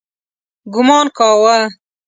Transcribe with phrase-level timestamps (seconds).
[0.73, 1.57] ګومان کاوه.